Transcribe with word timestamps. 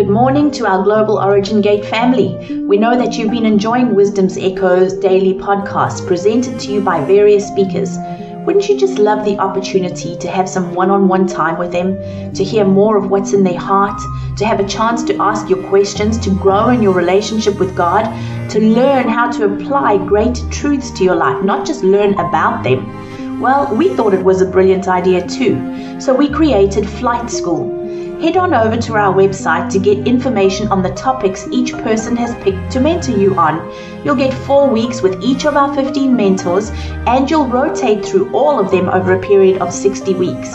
Good 0.00 0.08
morning 0.08 0.50
to 0.52 0.66
our 0.66 0.82
Global 0.82 1.18
Origin 1.18 1.60
Gate 1.60 1.84
family. 1.84 2.62
We 2.62 2.78
know 2.78 2.96
that 2.96 3.18
you've 3.18 3.30
been 3.30 3.44
enjoying 3.44 3.94
Wisdom's 3.94 4.38
Echoes 4.38 4.94
daily 4.94 5.34
podcast 5.34 6.06
presented 6.06 6.58
to 6.60 6.72
you 6.72 6.80
by 6.80 7.04
various 7.04 7.46
speakers. 7.46 7.98
Wouldn't 8.46 8.66
you 8.66 8.78
just 8.78 8.98
love 8.98 9.26
the 9.26 9.36
opportunity 9.36 10.16
to 10.16 10.30
have 10.30 10.48
some 10.48 10.74
one 10.74 10.88
on 10.88 11.06
one 11.06 11.26
time 11.26 11.58
with 11.58 11.70
them, 11.70 11.98
to 12.32 12.42
hear 12.42 12.64
more 12.64 12.96
of 12.96 13.10
what's 13.10 13.34
in 13.34 13.44
their 13.44 13.58
heart, 13.58 14.00
to 14.38 14.46
have 14.46 14.58
a 14.58 14.66
chance 14.66 15.02
to 15.02 15.16
ask 15.18 15.50
your 15.50 15.62
questions, 15.68 16.16
to 16.20 16.30
grow 16.30 16.70
in 16.70 16.82
your 16.82 16.94
relationship 16.94 17.58
with 17.58 17.76
God, 17.76 18.04
to 18.48 18.58
learn 18.58 19.06
how 19.06 19.30
to 19.32 19.52
apply 19.52 19.98
great 19.98 20.42
truths 20.50 20.90
to 20.92 21.04
your 21.04 21.16
life, 21.16 21.44
not 21.44 21.66
just 21.66 21.84
learn 21.84 22.14
about 22.14 22.64
them? 22.64 23.38
Well, 23.38 23.76
we 23.76 23.94
thought 23.94 24.14
it 24.14 24.24
was 24.24 24.40
a 24.40 24.46
brilliant 24.46 24.88
idea 24.88 25.28
too, 25.28 26.00
so 26.00 26.14
we 26.14 26.30
created 26.30 26.88
Flight 26.88 27.30
School 27.30 27.79
head 28.20 28.36
on 28.36 28.52
over 28.52 28.76
to 28.76 28.96
our 28.96 29.14
website 29.14 29.70
to 29.70 29.78
get 29.78 30.06
information 30.06 30.68
on 30.68 30.82
the 30.82 30.90
topics 30.90 31.48
each 31.50 31.72
person 31.72 32.14
has 32.16 32.34
picked 32.44 32.70
to 32.70 32.78
mentor 32.78 33.16
you 33.16 33.34
on. 33.36 33.56
You'll 34.04 34.14
get 34.14 34.34
four 34.44 34.68
weeks 34.68 35.00
with 35.00 35.22
each 35.22 35.46
of 35.46 35.56
our 35.56 35.74
15 35.74 36.14
mentors, 36.14 36.70
and 37.06 37.30
you'll 37.30 37.46
rotate 37.46 38.04
through 38.04 38.30
all 38.32 38.60
of 38.60 38.70
them 38.70 38.90
over 38.90 39.14
a 39.14 39.20
period 39.20 39.62
of 39.62 39.72
60 39.72 40.14
weeks. 40.14 40.54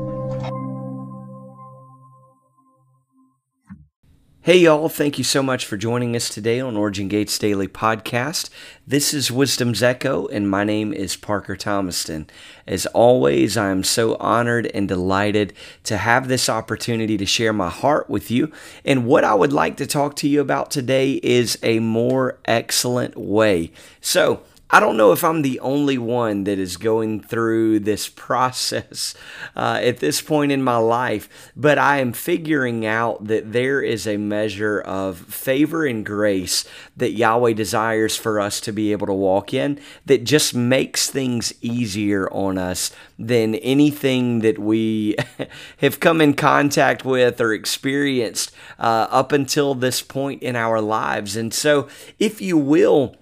Hey, 4.45 4.58
y'all, 4.58 4.89
thank 4.89 5.17
you 5.17 5.23
so 5.23 5.41
much 5.41 5.66
for 5.66 5.77
joining 5.77 6.17
us 6.17 6.27
today 6.27 6.59
on 6.59 6.75
Origin 6.75 7.08
Gates 7.08 7.39
Daily 7.39 7.69
Podcast. 7.69 8.50
This 8.85 9.13
is 9.13 9.31
Wisdom's 9.31 9.81
Echo, 9.81 10.27
and 10.27 10.52
my 10.52 10.66
name 10.66 10.91
is 10.91 11.16
Parker 11.16 11.55
Thomaston. 11.55 12.30
As 12.67 12.85
always, 12.88 13.55
I 13.55 13.69
am 13.69 13.85
so 13.85 14.17
honored 14.17 14.69
and 14.73 14.85
delighted 14.85 15.53
to 15.85 15.95
have 15.95 16.27
this 16.27 16.50
opportunity 16.50 17.16
to 17.16 17.25
share 17.25 17.53
my 17.53 17.69
heart 17.69 18.09
with 18.09 18.30
you. 18.30 18.52
And 18.83 19.05
what 19.05 19.23
I 19.23 19.33
would 19.33 19.53
like 19.53 19.77
to 19.77 19.88
talk 19.88 20.17
to 20.17 20.27
you 20.27 20.41
about 20.41 20.72
today 20.72 21.22
is 21.23 21.57
a 21.63 21.80
more 21.80 22.38
excellent 22.44 23.16
way. 23.16 23.72
So, 24.02 24.41
I 24.73 24.79
don't 24.79 24.97
know 24.97 25.11
if 25.11 25.23
I'm 25.23 25.43
the 25.43 25.59
only 25.59 25.99
one 25.99 26.45
that 26.45 26.57
is 26.57 26.77
going 26.77 27.21
through 27.21 27.81
this 27.81 28.09
process 28.23 29.13
uh, 29.55 29.79
at 29.79 29.99
this 29.99 30.19
point 30.19 30.52
in 30.52 30.63
my 30.63 30.77
life, 30.77 31.29
but 31.55 31.77
I 31.77 31.99
am 31.99 32.11
figuring 32.11 32.83
out 32.83 33.27
that 33.27 33.53
there 33.53 33.83
is 33.83 34.07
a 34.07 34.17
measure 34.17 34.81
of 34.81 35.19
favor 35.19 35.85
and 35.85 36.03
grace 36.03 36.66
that 36.97 37.11
Yahweh 37.11 37.53
desires 37.53 38.17
for 38.17 38.39
us 38.39 38.59
to 38.61 38.71
be 38.71 38.91
able 38.91 39.05
to 39.05 39.13
walk 39.13 39.53
in 39.53 39.79
that 40.07 40.23
just 40.23 40.55
makes 40.55 41.07
things 41.07 41.53
easier 41.61 42.27
on 42.31 42.57
us 42.57 42.91
than 43.19 43.53
anything 43.53 44.39
that 44.39 44.57
we 44.57 45.16
have 45.77 45.99
come 45.99 46.19
in 46.19 46.33
contact 46.33 47.05
with 47.05 47.39
or 47.39 47.53
experienced 47.53 48.51
uh, 48.79 49.05
up 49.11 49.31
until 49.31 49.75
this 49.75 50.01
point 50.01 50.41
in 50.41 50.55
our 50.55 50.81
lives. 50.81 51.35
And 51.35 51.53
so, 51.53 51.88
if 52.17 52.41
you 52.41 52.57
will, 52.57 53.16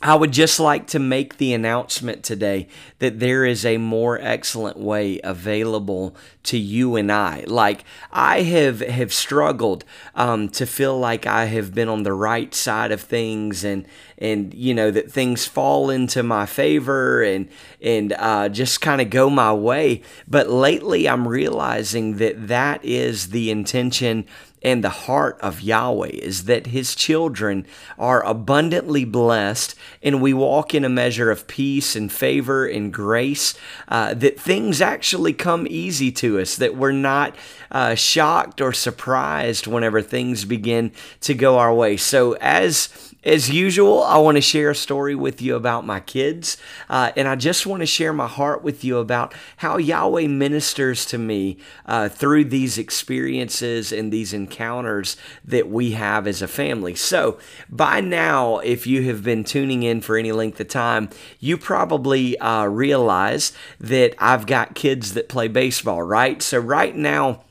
I 0.00 0.14
would 0.14 0.30
just 0.30 0.60
like 0.60 0.86
to 0.88 1.00
make 1.00 1.38
the 1.38 1.52
announcement 1.52 2.22
today 2.22 2.68
that 3.00 3.18
there 3.18 3.44
is 3.44 3.64
a 3.64 3.78
more 3.78 4.16
excellent 4.20 4.76
way 4.76 5.18
available 5.24 6.14
to 6.44 6.56
you 6.56 6.94
and 6.94 7.10
I. 7.10 7.42
Like 7.48 7.82
I 8.12 8.42
have 8.42 8.78
have 8.78 9.12
struggled 9.12 9.84
um, 10.14 10.50
to 10.50 10.66
feel 10.66 10.96
like 10.96 11.26
I 11.26 11.46
have 11.46 11.74
been 11.74 11.88
on 11.88 12.04
the 12.04 12.12
right 12.12 12.54
side 12.54 12.92
of 12.92 13.00
things, 13.00 13.64
and 13.64 13.86
and 14.16 14.54
you 14.54 14.72
know 14.72 14.92
that 14.92 15.10
things 15.10 15.46
fall 15.46 15.90
into 15.90 16.22
my 16.22 16.46
favor 16.46 17.20
and 17.20 17.48
and 17.82 18.12
uh, 18.12 18.48
just 18.50 18.80
kind 18.80 19.00
of 19.00 19.10
go 19.10 19.28
my 19.28 19.52
way. 19.52 20.02
But 20.28 20.48
lately, 20.48 21.08
I'm 21.08 21.26
realizing 21.26 22.18
that 22.18 22.46
that 22.46 22.84
is 22.84 23.30
the 23.30 23.50
intention 23.50 24.26
and 24.62 24.82
the 24.82 24.88
heart 24.88 25.38
of 25.40 25.60
Yahweh 25.60 26.08
is 26.08 26.44
that 26.44 26.68
his 26.68 26.94
children 26.94 27.66
are 27.98 28.24
abundantly 28.24 29.04
blessed 29.04 29.74
and 30.02 30.20
we 30.20 30.32
walk 30.32 30.74
in 30.74 30.84
a 30.84 30.88
measure 30.88 31.30
of 31.30 31.46
peace 31.46 31.94
and 31.94 32.10
favor 32.10 32.66
and 32.66 32.92
grace, 32.92 33.54
uh, 33.88 34.14
that 34.14 34.40
things 34.40 34.80
actually 34.80 35.32
come 35.32 35.66
easy 35.68 36.10
to 36.12 36.38
us, 36.40 36.56
that 36.56 36.76
we're 36.76 36.92
not 36.92 37.34
uh, 37.70 37.94
shocked 37.94 38.60
or 38.60 38.72
surprised 38.72 39.66
whenever 39.66 40.02
things 40.02 40.44
begin 40.44 40.92
to 41.20 41.34
go 41.34 41.58
our 41.58 41.72
way. 41.72 41.96
So, 41.96 42.32
as 42.40 43.07
as 43.24 43.50
usual, 43.50 44.04
I 44.04 44.18
want 44.18 44.36
to 44.36 44.40
share 44.40 44.70
a 44.70 44.74
story 44.76 45.16
with 45.16 45.42
you 45.42 45.56
about 45.56 45.84
my 45.84 45.98
kids, 45.98 46.56
uh, 46.88 47.10
and 47.16 47.26
I 47.26 47.34
just 47.34 47.66
want 47.66 47.80
to 47.80 47.86
share 47.86 48.12
my 48.12 48.28
heart 48.28 48.62
with 48.62 48.84
you 48.84 48.98
about 48.98 49.34
how 49.56 49.76
Yahweh 49.76 50.28
ministers 50.28 51.04
to 51.06 51.18
me 51.18 51.58
uh, 51.84 52.08
through 52.08 52.44
these 52.44 52.78
experiences 52.78 53.90
and 53.90 54.12
these 54.12 54.32
encounters 54.32 55.16
that 55.44 55.68
we 55.68 55.92
have 55.92 56.28
as 56.28 56.42
a 56.42 56.48
family. 56.48 56.94
So, 56.94 57.38
by 57.68 58.00
now, 58.00 58.58
if 58.58 58.86
you 58.86 59.02
have 59.04 59.24
been 59.24 59.42
tuning 59.42 59.82
in 59.82 60.00
for 60.00 60.16
any 60.16 60.30
length 60.30 60.60
of 60.60 60.68
time, 60.68 61.10
you 61.40 61.58
probably 61.58 62.38
uh, 62.38 62.66
realize 62.66 63.52
that 63.80 64.14
I've 64.18 64.46
got 64.46 64.76
kids 64.76 65.14
that 65.14 65.28
play 65.28 65.48
baseball, 65.48 66.04
right? 66.04 66.40
So, 66.40 66.60
right 66.60 66.94
now, 66.94 67.42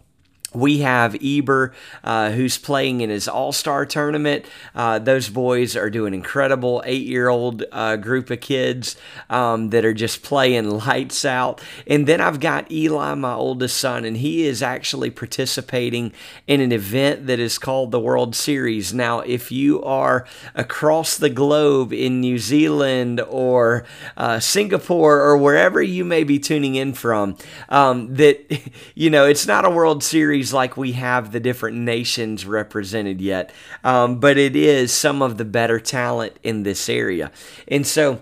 we 0.53 0.79
have 0.79 1.15
Eber, 1.23 1.73
uh, 2.03 2.31
who's 2.31 2.57
playing 2.57 3.01
in 3.01 3.09
his 3.09 3.27
All 3.27 3.51
Star 3.51 3.85
tournament. 3.85 4.45
Uh, 4.73 4.97
those 4.97 5.29
boys 5.29 5.75
are 5.75 5.89
doing 5.89 6.13
incredible. 6.13 6.81
Eight 6.85 7.05
year 7.05 7.27
old 7.27 7.63
uh, 7.71 7.97
group 7.97 8.29
of 8.29 8.39
kids 8.39 8.95
um, 9.29 9.69
that 9.71 9.83
are 9.83 9.93
just 9.93 10.23
playing 10.23 10.69
lights 10.69 11.25
out. 11.25 11.61
And 11.85 12.07
then 12.07 12.21
I've 12.21 12.39
got 12.39 12.71
Eli, 12.71 13.13
my 13.15 13.33
oldest 13.33 13.77
son, 13.77 14.05
and 14.05 14.17
he 14.17 14.45
is 14.45 14.63
actually 14.63 15.11
participating 15.11 16.13
in 16.47 16.61
an 16.61 16.71
event 16.71 17.27
that 17.27 17.39
is 17.39 17.59
called 17.59 17.91
the 17.91 17.99
World 17.99 18.35
Series. 18.35 18.93
Now, 18.93 19.19
if 19.19 19.51
you 19.51 19.83
are 19.83 20.25
across 20.55 21.17
the 21.17 21.29
globe 21.29 21.91
in 21.91 22.21
New 22.21 22.37
Zealand 22.37 23.19
or 23.21 23.85
uh, 24.15 24.39
Singapore 24.39 25.21
or 25.21 25.37
wherever 25.37 25.81
you 25.81 26.05
may 26.05 26.23
be 26.23 26.39
tuning 26.39 26.75
in 26.75 26.93
from, 26.93 27.37
um, 27.69 28.13
that, 28.15 28.39
you 28.95 29.09
know, 29.09 29.25
it's 29.25 29.45
not 29.45 29.65
a 29.65 29.69
World 29.69 30.03
Series 30.03 30.36
like 30.53 30.77
we 30.77 30.93
have 30.93 31.31
the 31.31 31.39
different 31.39 31.77
nations 31.77 32.45
represented 32.45 33.21
yet, 33.21 33.51
um, 33.83 34.19
but 34.19 34.37
it 34.37 34.55
is 34.55 34.91
some 34.91 35.21
of 35.21 35.37
the 35.37 35.45
better 35.45 35.79
talent 35.79 36.33
in 36.43 36.63
this 36.63 36.89
area. 36.89 37.31
And 37.67 37.85
so 37.85 38.21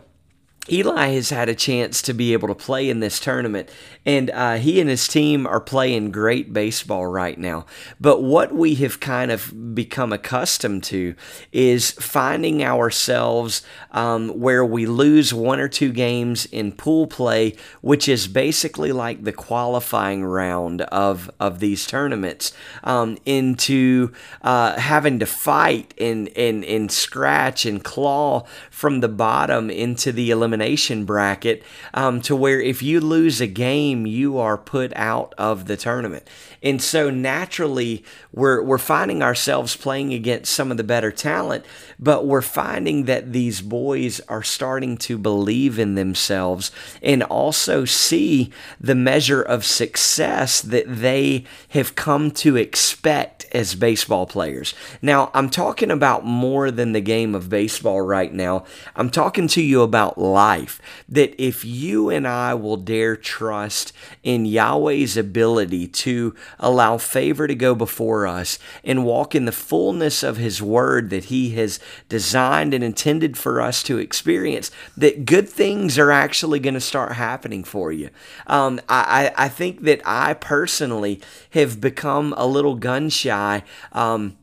Eli 0.72 1.10
has 1.10 1.30
had 1.30 1.48
a 1.48 1.54
chance 1.54 2.02
to 2.02 2.14
be 2.14 2.34
able 2.34 2.48
to 2.48 2.56
play 2.56 2.90
in 2.90 3.00
this 3.00 3.20
tournament, 3.20 3.70
and 4.04 4.32
uh, 4.32 4.56
he 4.56 4.82
and 4.82 4.90
his 4.90 5.08
team 5.08 5.46
are 5.46 5.60
playing 5.60 6.12
great 6.12 6.54
baseball 6.54 7.06
right 7.06 7.38
now. 7.38 7.68
But 8.02 8.24
what 8.24 8.52
we 8.52 8.74
have 8.76 9.00
kind 9.00 9.32
of 9.32 9.76
become 9.76 10.12
accustomed 10.12 10.84
to 10.86 11.16
is 11.52 11.92
finding 11.92 12.64
ourselves 12.64 13.62
um, 13.92 14.30
where 14.30 14.66
we 14.66 14.88
lose 14.88 15.34
one 15.34 15.60
or 15.60 15.68
two 15.68 15.92
games 15.92 16.48
in 16.48 16.72
pool 16.72 17.06
play, 17.06 17.56
which 17.82 18.10
is 18.10 18.28
basically 18.28 18.92
like 18.92 19.24
the 19.24 19.34
qualifying 19.34 20.26
round 20.26 20.82
of, 20.82 21.30
of 21.40 21.60
these 21.60 21.86
tournaments, 21.86 22.54
um, 22.84 23.20
into 23.26 24.12
uh, 24.42 24.80
having 24.80 25.20
to 25.20 25.28
fight 25.28 25.94
and, 26.00 26.28
and, 26.36 26.66
and 26.66 26.92
scratch 26.92 27.68
and 27.68 27.84
claw 27.84 28.46
from 28.72 29.02
the 29.02 29.08
bottom 29.08 29.70
into 29.70 30.12
the 30.12 30.32
elimination 30.32 30.55
elimination 30.56 31.06
bracket 31.06 31.64
um, 31.94 32.22
to 32.22 32.36
where 32.36 32.62
if 32.62 32.82
you 32.82 33.00
lose 33.00 33.42
a 33.42 33.48
game, 33.48 34.06
you 34.06 34.38
are 34.38 34.58
put 34.58 34.94
out 34.96 35.34
of 35.38 35.66
the 35.66 35.78
tournament. 35.78 36.28
And 36.64 36.82
so 36.82 37.10
naturally, 37.10 38.04
we're, 38.32 38.62
we're 38.64 38.78
finding 38.78 39.22
ourselves 39.22 39.76
playing 39.76 40.14
against 40.14 40.54
some 40.54 40.72
of 40.72 40.78
the 40.78 40.84
better 40.84 41.12
talent, 41.12 41.66
but 42.00 42.26
we're 42.26 42.42
finding 42.42 43.06
that 43.06 43.34
these 43.34 43.62
boys 43.62 44.20
are 44.22 44.44
starting 44.44 44.98
to 44.98 45.18
believe 45.18 45.78
in 45.78 45.96
themselves 45.96 46.72
and 47.04 47.22
also 47.24 47.86
see 47.86 48.52
the 48.80 48.96
measure 48.96 49.42
of 49.42 49.66
success 49.66 50.62
that 50.62 50.86
they 50.88 51.44
have 51.70 51.96
come 51.96 52.32
to 52.32 52.56
expect 52.56 53.46
as 53.52 53.76
baseball 53.76 54.26
players. 54.26 54.74
Now, 55.02 55.30
I'm 55.34 55.50
talking 55.50 55.92
about 55.92 56.26
more 56.26 56.72
than 56.72 56.94
the 56.94 57.02
game 57.02 57.36
of 57.36 57.50
baseball 57.50 58.02
right 58.02 58.34
now. 58.34 58.66
I'm 58.96 59.10
talking 59.10 59.48
to 59.50 59.62
you 59.62 59.82
about 59.82 60.18
life 60.18 60.45
life. 60.46 60.82
That 61.10 61.34
if 61.42 61.66
you 61.66 62.10
and 62.10 62.28
I 62.28 62.54
will 62.54 62.78
dare 62.78 63.16
trust 63.16 63.94
in 64.24 64.46
Yahweh's 64.46 65.18
ability 65.18 65.88
to 66.06 66.36
allow 66.60 66.98
favor 66.98 67.48
to 67.48 67.56
go 67.56 67.74
before 67.74 68.28
us 68.28 68.60
and 68.84 69.06
walk 69.06 69.34
in 69.36 69.46
the 69.46 69.52
fullness 69.52 70.24
of 70.24 70.38
His 70.38 70.62
Word 70.62 71.10
that 71.10 71.26
He 71.26 71.52
has 71.56 71.80
designed 72.10 72.74
and 72.74 72.84
intended 72.84 73.38
for 73.38 73.60
us 73.60 73.82
to 73.84 73.98
experience, 73.98 74.72
that 74.96 75.26
good 75.26 75.50
things 75.50 75.98
are 75.98 76.12
actually 76.12 76.60
going 76.60 76.74
to 76.76 76.82
start 76.82 77.14
happening 77.14 77.64
for 77.64 77.92
you. 77.92 78.10
Um, 78.48 78.80
I, 78.88 79.32
I 79.36 79.50
think 79.50 79.82
that 79.82 80.02
I 80.06 80.34
personally 80.36 81.22
have 81.52 81.82
become 81.82 82.34
a 82.38 82.46
little 82.46 82.76
gun 82.76 83.10
shy. 83.10 83.64
Um, 83.92 84.38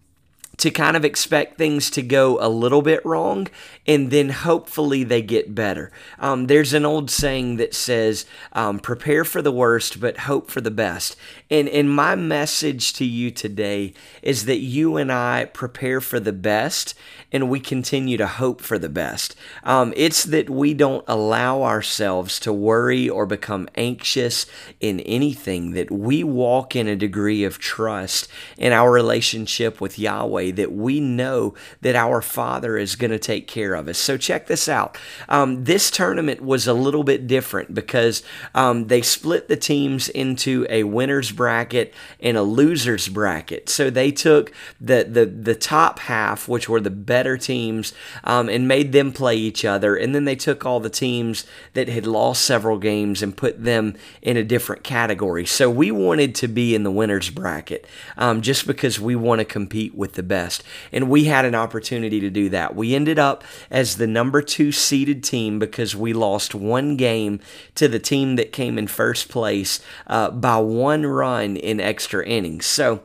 to 0.62 0.70
kind 0.70 0.96
of 0.96 1.04
expect 1.04 1.58
things 1.58 1.90
to 1.90 2.00
go 2.00 2.38
a 2.40 2.46
little 2.48 2.82
bit 2.82 3.04
wrong 3.04 3.48
and 3.84 4.12
then 4.12 4.28
hopefully 4.28 5.02
they 5.02 5.20
get 5.20 5.56
better. 5.56 5.90
Um, 6.20 6.46
there's 6.46 6.72
an 6.72 6.84
old 6.84 7.10
saying 7.10 7.56
that 7.56 7.74
says, 7.74 8.26
um, 8.52 8.78
prepare 8.78 9.24
for 9.24 9.42
the 9.42 9.50
worst, 9.50 9.98
but 9.98 10.18
hope 10.18 10.52
for 10.52 10.60
the 10.60 10.70
best. 10.70 11.16
And, 11.50 11.68
and 11.68 11.90
my 11.90 12.14
message 12.14 12.92
to 12.92 13.04
you 13.04 13.32
today 13.32 13.92
is 14.22 14.44
that 14.44 14.58
you 14.58 14.96
and 14.96 15.10
I 15.10 15.46
prepare 15.46 16.00
for 16.00 16.20
the 16.20 16.32
best 16.32 16.94
and 17.32 17.50
we 17.50 17.58
continue 17.58 18.16
to 18.18 18.26
hope 18.26 18.60
for 18.60 18.78
the 18.78 18.88
best. 18.88 19.34
Um, 19.64 19.92
it's 19.96 20.22
that 20.24 20.48
we 20.48 20.74
don't 20.74 21.04
allow 21.08 21.62
ourselves 21.62 22.38
to 22.40 22.52
worry 22.52 23.08
or 23.08 23.26
become 23.26 23.68
anxious 23.74 24.46
in 24.80 25.00
anything, 25.00 25.72
that 25.72 25.90
we 25.90 26.22
walk 26.22 26.76
in 26.76 26.86
a 26.86 26.94
degree 26.94 27.42
of 27.42 27.58
trust 27.58 28.28
in 28.58 28.72
our 28.72 28.92
relationship 28.92 29.80
with 29.80 29.98
Yahweh, 29.98 30.51
that 30.56 30.72
we 30.72 31.00
know 31.00 31.54
that 31.81 31.94
our 31.94 32.22
Father 32.22 32.76
is 32.76 32.96
going 32.96 33.10
to 33.10 33.19
take 33.19 33.46
care 33.46 33.75
of 33.75 33.88
us. 33.88 33.99
So 33.99 34.16
check 34.16 34.46
this 34.46 34.69
out. 34.69 34.99
Um, 35.28 35.64
this 35.64 35.90
tournament 35.90 36.40
was 36.43 36.66
a 36.66 36.75
little 36.75 37.04
bit 37.04 37.26
different 37.26 37.75
because 37.75 38.22
um, 38.54 38.88
they 38.88 39.02
split 39.02 39.49
the 39.49 39.56
teams 39.56 40.08
into 40.08 40.66
a 40.69 40.84
winner's 40.84 41.32
bracket 41.32 41.94
and 42.20 42.37
a 42.37 42.43
loser's 42.43 43.08
bracket. 43.08 43.69
So 43.69 43.90
they 43.90 44.10
took 44.10 44.52
the 44.81 45.04
the 45.04 45.26
the 45.26 45.54
top 45.54 45.99
half, 46.00 46.49
which 46.49 46.69
were 46.69 46.81
the 46.81 46.90
better 46.90 47.37
teams, 47.37 47.93
um, 48.25 48.48
and 48.48 48.69
made 48.69 48.93
them 48.93 49.12
play 49.12 49.37
each 49.37 49.64
other. 49.64 49.96
And 49.96 50.14
then 50.14 50.25
they 50.25 50.37
took 50.37 50.64
all 50.64 50.81
the 50.81 50.90
teams 50.90 51.44
that 51.75 51.88
had 51.88 52.06
lost 52.06 52.43
several 52.43 52.78
games 52.78 53.22
and 53.22 53.37
put 53.37 53.62
them 53.62 53.94
in 54.20 54.37
a 54.37 54.44
different 54.44 54.84
category. 54.84 55.46
So 55.46 55.70
we 55.70 55.90
wanted 55.90 56.34
to 56.37 56.48
be 56.48 56.75
in 56.75 56.82
the 56.82 56.90
winner's 56.90 57.31
bracket 57.31 57.87
um, 58.16 58.43
just 58.43 58.66
because 58.66 59.00
we 59.00 59.16
want 59.16 59.38
to 59.40 59.44
compete 59.44 59.94
with 59.94 60.14
the 60.14 60.22
best. 60.22 60.41
And 60.92 61.08
we 61.08 61.24
had 61.24 61.44
an 61.44 61.54
opportunity 61.54 62.20
to 62.20 62.30
do 62.30 62.48
that. 62.50 62.74
We 62.74 62.94
ended 62.94 63.18
up 63.18 63.44
as 63.70 63.96
the 63.96 64.06
number 64.06 64.42
two 64.42 64.72
seeded 64.72 65.22
team 65.22 65.58
because 65.58 65.94
we 65.94 66.12
lost 66.12 66.54
one 66.54 66.96
game 66.96 67.40
to 67.74 67.88
the 67.88 67.98
team 67.98 68.36
that 68.36 68.52
came 68.52 68.78
in 68.78 68.86
first 68.86 69.28
place 69.28 69.80
uh, 70.06 70.30
by 70.30 70.58
one 70.58 71.06
run 71.06 71.56
in 71.56 71.80
extra 71.80 72.24
innings. 72.26 72.66
So, 72.66 73.00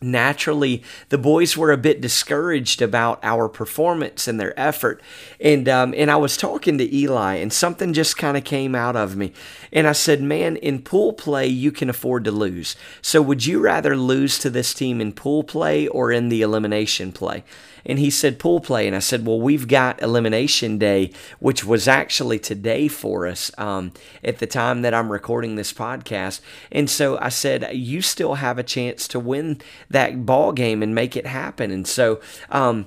naturally 0.00 0.82
the 1.10 1.18
boys 1.18 1.56
were 1.56 1.72
a 1.72 1.76
bit 1.76 2.00
discouraged 2.00 2.80
about 2.80 3.18
our 3.22 3.48
performance 3.48 4.26
and 4.26 4.40
their 4.40 4.58
effort. 4.58 5.00
And 5.40 5.68
um, 5.68 5.94
and 5.96 6.10
I 6.10 6.16
was 6.16 6.36
talking 6.36 6.78
to 6.78 6.94
Eli 6.94 7.36
and 7.36 7.52
something 7.52 7.92
just 7.92 8.16
kind 8.16 8.36
of 8.36 8.44
came 8.44 8.74
out 8.74 8.96
of 8.96 9.16
me. 9.16 9.32
And 9.72 9.86
I 9.86 9.92
said 9.92 10.22
man 10.22 10.56
in 10.56 10.82
pool 10.82 11.12
play 11.12 11.46
you 11.46 11.72
can 11.72 11.90
afford 11.90 12.24
to 12.24 12.30
lose. 12.30 12.76
So 13.02 13.20
would 13.22 13.46
you 13.46 13.60
rather 13.60 13.96
lose 13.96 14.38
to 14.40 14.50
this 14.50 14.74
team 14.74 15.00
in 15.00 15.12
pool 15.12 15.44
play 15.44 15.86
or 15.88 16.12
in 16.12 16.28
the 16.28 16.42
elimination 16.42 17.12
play 17.12 17.44
and 17.84 17.98
he 17.98 18.10
said, 18.10 18.38
pool 18.38 18.60
play. 18.60 18.86
And 18.86 18.96
I 18.96 19.00
said, 19.00 19.26
well, 19.26 19.40
we've 19.40 19.68
got 19.68 20.02
elimination 20.02 20.78
day, 20.78 21.12
which 21.38 21.64
was 21.64 21.88
actually 21.88 22.38
today 22.38 22.88
for 22.88 23.26
us 23.26 23.50
um, 23.58 23.92
at 24.22 24.38
the 24.38 24.46
time 24.46 24.82
that 24.82 24.94
I'm 24.94 25.12
recording 25.12 25.56
this 25.56 25.72
podcast. 25.72 26.40
And 26.70 26.88
so 26.88 27.18
I 27.18 27.28
said, 27.28 27.68
you 27.74 28.02
still 28.02 28.34
have 28.34 28.58
a 28.58 28.62
chance 28.62 29.08
to 29.08 29.20
win 29.20 29.60
that 29.88 30.26
ball 30.26 30.52
game 30.52 30.82
and 30.82 30.94
make 30.94 31.16
it 31.16 31.26
happen. 31.26 31.70
And 31.70 31.86
so, 31.86 32.20
um, 32.50 32.86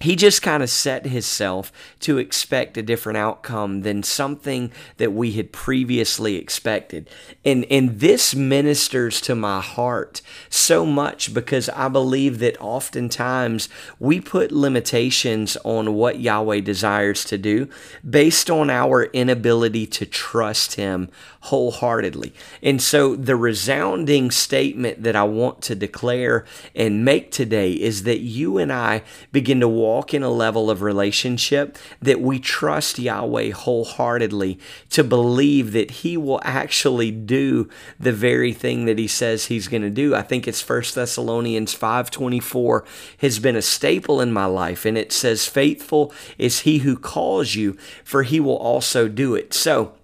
he 0.00 0.16
just 0.16 0.40
kind 0.40 0.62
of 0.62 0.70
set 0.70 1.04
himself 1.04 1.70
to 2.00 2.16
expect 2.16 2.78
a 2.78 2.82
different 2.82 3.18
outcome 3.18 3.82
than 3.82 4.02
something 4.02 4.72
that 4.96 5.12
we 5.12 5.32
had 5.32 5.52
previously 5.52 6.36
expected. 6.36 7.08
And, 7.44 7.66
and 7.70 8.00
this 8.00 8.34
ministers 8.34 9.20
to 9.22 9.34
my 9.34 9.60
heart 9.60 10.22
so 10.48 10.86
much 10.86 11.34
because 11.34 11.68
I 11.68 11.88
believe 11.88 12.38
that 12.38 12.58
oftentimes 12.62 13.68
we 13.98 14.22
put 14.22 14.50
limitations 14.50 15.58
on 15.64 15.92
what 15.92 16.18
Yahweh 16.18 16.60
desires 16.60 17.22
to 17.26 17.36
do 17.36 17.68
based 18.08 18.50
on 18.50 18.70
our 18.70 19.04
inability 19.04 19.86
to 19.86 20.06
trust 20.06 20.76
Him 20.76 21.10
wholeheartedly. 21.42 22.32
And 22.62 22.80
so 22.80 23.16
the 23.16 23.36
resounding 23.36 24.30
statement 24.30 25.02
that 25.02 25.16
I 25.16 25.24
want 25.24 25.60
to 25.62 25.74
declare 25.74 26.46
and 26.74 27.04
make 27.04 27.30
today 27.30 27.72
is 27.72 28.04
that 28.04 28.20
you 28.20 28.56
and 28.56 28.72
I 28.72 29.02
begin 29.30 29.60
to 29.60 29.68
walk 29.68 29.89
walk 29.90 30.14
in 30.14 30.22
a 30.22 30.30
level 30.30 30.70
of 30.70 30.82
relationship 30.82 31.76
that 32.00 32.20
we 32.20 32.38
trust 32.38 32.98
Yahweh 32.98 33.50
wholeheartedly 33.50 34.56
to 34.90 35.02
believe 35.02 35.72
that 35.72 35.90
He 35.90 36.16
will 36.16 36.40
actually 36.44 37.10
do 37.10 37.68
the 37.98 38.12
very 38.12 38.52
thing 38.52 38.84
that 38.84 38.98
He 38.98 39.08
says 39.08 39.46
He's 39.46 39.66
going 39.66 39.82
to 39.82 39.90
do. 39.90 40.14
I 40.14 40.22
think 40.22 40.46
it's 40.46 40.66
1 40.66 40.82
Thessalonians 40.94 41.74
5.24 41.74 42.86
has 43.18 43.40
been 43.40 43.56
a 43.56 43.62
staple 43.62 44.20
in 44.20 44.32
my 44.32 44.44
life, 44.44 44.84
and 44.84 44.96
it 44.96 45.10
says, 45.12 45.46
Faithful 45.46 46.12
is 46.38 46.60
He 46.60 46.78
who 46.78 46.96
calls 46.96 47.56
you, 47.56 47.76
for 48.04 48.22
He 48.22 48.38
will 48.38 48.58
also 48.58 49.08
do 49.08 49.34
it. 49.34 49.52
So, 49.52 49.94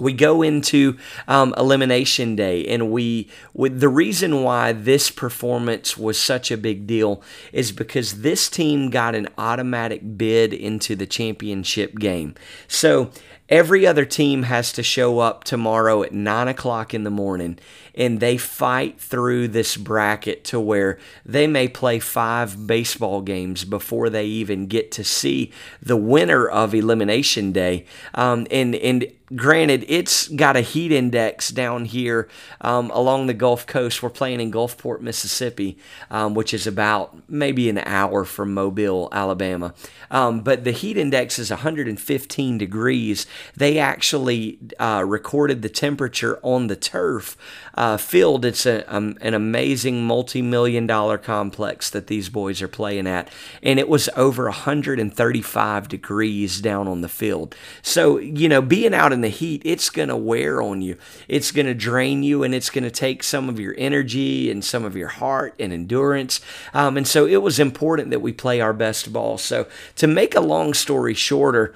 we 0.00 0.12
go 0.12 0.42
into 0.42 0.96
um, 1.28 1.54
elimination 1.56 2.36
day 2.36 2.66
and 2.66 2.90
we 2.90 3.28
with 3.54 3.80
the 3.80 3.88
reason 3.88 4.42
why 4.42 4.72
this 4.72 5.10
performance 5.10 5.96
was 5.96 6.20
such 6.20 6.50
a 6.50 6.56
big 6.56 6.86
deal 6.86 7.22
is 7.52 7.72
because 7.72 8.22
this 8.22 8.48
team 8.48 8.90
got 8.90 9.14
an 9.14 9.28
automatic 9.38 10.16
bid 10.16 10.52
into 10.52 10.96
the 10.96 11.06
championship 11.06 11.98
game. 11.98 12.34
So 12.68 13.10
every 13.50 13.86
other 13.86 14.04
team 14.04 14.44
has 14.44 14.72
to 14.72 14.82
show 14.82 15.18
up 15.18 15.44
tomorrow 15.44 16.02
at 16.02 16.12
9 16.12 16.48
o'clock 16.48 16.94
in 16.94 17.04
the 17.04 17.10
morning 17.10 17.58
and 17.94 18.20
they 18.20 18.36
fight 18.36 19.00
through 19.00 19.48
this 19.48 19.76
bracket 19.76 20.44
to 20.44 20.60
where 20.60 20.98
they 21.26 21.46
may 21.46 21.66
play 21.66 21.98
five 21.98 22.66
baseball 22.66 23.20
games 23.20 23.64
before 23.64 24.08
they 24.08 24.24
even 24.24 24.66
get 24.66 24.92
to 24.92 25.02
see 25.02 25.52
the 25.82 25.96
winner 25.96 26.46
of 26.46 26.74
elimination 26.74 27.50
day 27.50 27.84
um, 28.14 28.46
and 28.50 28.74
and 28.76 29.12
granted, 29.34 29.84
it's 29.88 30.28
got 30.28 30.56
a 30.56 30.60
heat 30.60 30.90
index 30.90 31.50
down 31.50 31.84
here 31.84 32.28
um, 32.60 32.90
along 32.90 33.26
the 33.26 33.34
Gulf 33.34 33.66
Coast. 33.66 34.02
We're 34.02 34.10
playing 34.10 34.40
in 34.40 34.50
Gulfport, 34.50 35.00
Mississippi, 35.00 35.78
um, 36.10 36.34
which 36.34 36.52
is 36.52 36.66
about 36.66 37.16
maybe 37.28 37.68
an 37.68 37.78
hour 37.78 38.24
from 38.24 38.52
Mobile, 38.52 39.08
Alabama. 39.12 39.74
Um, 40.10 40.40
but 40.40 40.64
the 40.64 40.72
heat 40.72 40.96
index 40.96 41.38
is 41.38 41.50
115 41.50 42.58
degrees. 42.58 43.26
They 43.56 43.78
actually 43.78 44.58
uh, 44.78 45.04
recorded 45.06 45.62
the 45.62 45.68
temperature 45.68 46.38
on 46.42 46.66
the 46.66 46.76
turf 46.76 47.36
uh, 47.74 47.96
field. 47.96 48.44
It's 48.44 48.66
a, 48.66 48.84
um, 48.94 49.16
an 49.20 49.34
amazing 49.34 50.04
multi 50.04 50.42
million 50.42 50.86
dollar 50.86 51.18
complex 51.18 51.90
that 51.90 52.08
these 52.08 52.28
boys 52.28 52.60
are 52.62 52.68
playing 52.68 53.06
at. 53.06 53.30
And 53.62 53.78
it 53.78 53.88
was 53.88 54.08
over 54.16 54.44
135 54.44 55.88
degrees 55.88 56.60
down 56.60 56.88
on 56.88 57.00
the 57.00 57.08
field. 57.08 57.54
So, 57.82 58.18
you 58.18 58.48
know, 58.48 58.60
being 58.60 58.94
out 58.94 59.12
in 59.12 59.20
the 59.20 59.28
heat, 59.28 59.62
it's 59.64 59.90
going 59.90 60.08
to 60.08 60.16
wear 60.16 60.60
on 60.60 60.82
you. 60.82 60.96
It's 61.28 61.52
going 61.52 61.66
to 61.66 61.74
drain 61.74 62.22
you 62.22 62.42
and 62.42 62.54
it's 62.54 62.70
going 62.70 62.84
to 62.84 62.90
take 62.90 63.22
some 63.22 63.48
of 63.48 63.58
your 63.58 63.74
energy 63.78 64.50
and 64.50 64.64
some 64.64 64.84
of 64.84 64.96
your 64.96 65.08
heart 65.08 65.54
and 65.58 65.72
endurance. 65.72 66.40
Um, 66.74 66.96
and 66.96 67.06
so 67.06 67.26
it 67.26 67.42
was 67.42 67.58
important 67.58 68.10
that 68.10 68.20
we 68.20 68.32
play 68.32 68.60
our 68.60 68.72
best 68.72 69.12
ball. 69.12 69.38
So, 69.38 69.66
to 69.96 70.06
make 70.06 70.34
a 70.34 70.40
long 70.40 70.74
story 70.74 71.14
shorter, 71.14 71.74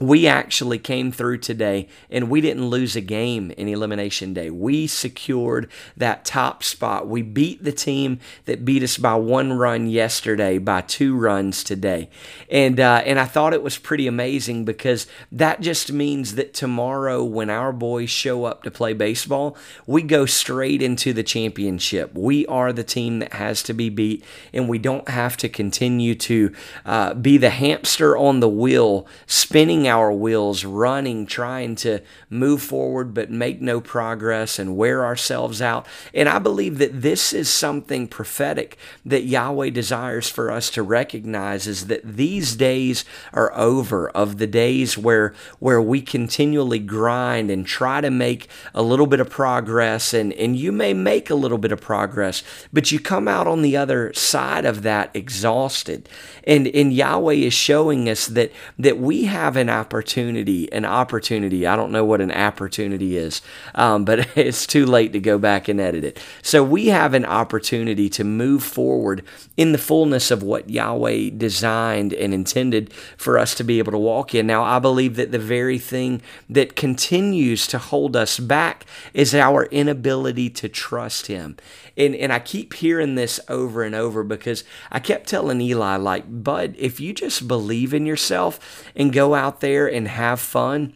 we 0.00 0.26
actually 0.28 0.78
came 0.78 1.10
through 1.10 1.38
today 1.38 1.88
and 2.08 2.30
we 2.30 2.40
didn't 2.40 2.66
lose 2.66 2.94
a 2.94 3.00
game 3.00 3.50
in 3.52 3.66
elimination 3.66 4.32
day. 4.32 4.48
We 4.48 4.86
secured 4.86 5.70
that 5.96 6.24
top 6.24 6.62
spot. 6.62 7.08
We 7.08 7.22
beat 7.22 7.64
the 7.64 7.72
team 7.72 8.20
that 8.44 8.64
beat 8.64 8.82
us 8.82 8.96
by 8.96 9.16
one 9.16 9.52
run 9.52 9.88
yesterday, 9.88 10.58
by 10.58 10.82
two 10.82 11.16
runs 11.16 11.64
today. 11.64 12.08
And, 12.48 12.78
uh, 12.78 13.02
and 13.04 13.18
I 13.18 13.24
thought 13.24 13.54
it 13.54 13.62
was 13.62 13.76
pretty 13.76 14.06
amazing 14.06 14.64
because 14.64 15.08
that 15.32 15.60
just 15.60 15.90
means 15.92 16.36
that 16.36 16.54
tomorrow, 16.54 17.24
when 17.24 17.50
our 17.50 17.72
boys 17.72 18.10
show 18.10 18.44
up 18.44 18.62
to 18.62 18.70
play 18.70 18.92
baseball, 18.92 19.56
we 19.86 20.02
go 20.02 20.26
straight 20.26 20.80
into 20.80 21.12
the 21.12 21.24
championship. 21.24 22.14
We 22.14 22.46
are 22.46 22.72
the 22.72 22.84
team 22.84 23.18
that 23.18 23.32
has 23.32 23.62
to 23.64 23.72
be 23.72 23.88
beat, 23.88 24.24
and 24.52 24.68
we 24.68 24.78
don't 24.78 25.08
have 25.08 25.36
to 25.38 25.48
continue 25.48 26.14
to 26.14 26.52
uh, 26.86 27.14
be 27.14 27.36
the 27.36 27.50
hamster 27.50 28.16
on 28.16 28.40
the 28.40 28.48
wheel 28.48 29.06
spinning 29.26 29.87
our 29.88 30.12
wheels, 30.12 30.64
running, 30.64 31.26
trying 31.26 31.74
to 31.76 32.00
move 32.30 32.62
forward 32.62 33.14
but 33.14 33.30
make 33.30 33.60
no 33.60 33.80
progress 33.80 34.58
and 34.58 34.76
wear 34.76 35.04
ourselves 35.04 35.60
out. 35.60 35.86
And 36.14 36.28
I 36.28 36.38
believe 36.38 36.78
that 36.78 37.02
this 37.02 37.32
is 37.32 37.48
something 37.48 38.06
prophetic 38.06 38.78
that 39.04 39.24
Yahweh 39.24 39.70
desires 39.70 40.28
for 40.28 40.50
us 40.50 40.70
to 40.70 40.82
recognize 40.82 41.66
is 41.66 41.86
that 41.86 42.02
these 42.04 42.56
days 42.56 43.04
are 43.32 43.54
over 43.54 44.10
of 44.10 44.38
the 44.38 44.46
days 44.46 44.96
where 44.98 45.34
where 45.58 45.80
we 45.80 46.00
continually 46.00 46.78
grind 46.78 47.50
and 47.50 47.66
try 47.66 48.00
to 48.00 48.10
make 48.10 48.48
a 48.74 48.82
little 48.82 49.06
bit 49.06 49.20
of 49.20 49.30
progress 49.30 50.12
and 50.12 50.32
and 50.34 50.56
you 50.56 50.72
may 50.72 50.94
make 50.94 51.30
a 51.30 51.34
little 51.34 51.58
bit 51.58 51.72
of 51.72 51.80
progress, 51.80 52.42
but 52.72 52.92
you 52.92 52.98
come 53.00 53.28
out 53.28 53.46
on 53.46 53.62
the 53.62 53.76
other 53.76 54.12
side 54.14 54.64
of 54.64 54.82
that 54.82 55.10
exhausted. 55.14 56.08
And 56.44 56.66
and 56.68 56.92
Yahweh 56.92 57.34
is 57.34 57.54
showing 57.54 58.08
us 58.08 58.26
that 58.26 58.52
that 58.78 58.98
we 58.98 59.24
have 59.24 59.56
an 59.56 59.68
opportunity, 59.78 60.70
an 60.72 60.84
opportunity. 60.84 61.66
I 61.66 61.76
don't 61.76 61.92
know 61.92 62.04
what 62.04 62.20
an 62.20 62.32
opportunity 62.32 63.16
is, 63.16 63.42
um, 63.74 64.04
but 64.04 64.28
it's 64.36 64.66
too 64.66 64.86
late 64.86 65.12
to 65.12 65.20
go 65.20 65.38
back 65.38 65.68
and 65.68 65.80
edit 65.80 66.04
it. 66.04 66.20
So 66.42 66.64
we 66.64 66.88
have 66.88 67.14
an 67.14 67.24
opportunity 67.24 68.08
to 68.10 68.24
move 68.24 68.62
forward 68.62 69.24
in 69.56 69.72
the 69.72 69.78
fullness 69.78 70.30
of 70.30 70.42
what 70.42 70.70
Yahweh 70.70 71.30
designed 71.36 72.12
and 72.12 72.34
intended 72.34 72.92
for 73.16 73.38
us 73.38 73.54
to 73.56 73.64
be 73.64 73.78
able 73.78 73.92
to 73.92 73.98
walk 73.98 74.34
in. 74.34 74.46
Now, 74.46 74.62
I 74.64 74.78
believe 74.78 75.16
that 75.16 75.32
the 75.32 75.38
very 75.38 75.78
thing 75.78 76.22
that 76.48 76.76
continues 76.76 77.66
to 77.68 77.78
hold 77.78 78.16
us 78.16 78.38
back 78.38 78.84
is 79.14 79.34
our 79.34 79.64
inability 79.66 80.50
to 80.50 80.68
trust 80.68 81.26
Him. 81.26 81.56
And, 81.98 82.14
and 82.14 82.32
I 82.32 82.38
keep 82.38 82.74
hearing 82.74 83.16
this 83.16 83.40
over 83.48 83.82
and 83.82 83.94
over 83.94 84.22
because 84.22 84.62
I 84.90 85.00
kept 85.00 85.28
telling 85.28 85.60
Eli, 85.60 85.96
like, 85.96 86.24
Bud, 86.44 86.76
if 86.78 87.00
you 87.00 87.12
just 87.12 87.48
believe 87.48 87.92
in 87.92 88.06
yourself 88.06 88.84
and 88.94 89.12
go 89.12 89.34
out 89.34 89.60
there 89.60 89.67
and 89.76 90.08
have 90.08 90.40
fun, 90.40 90.94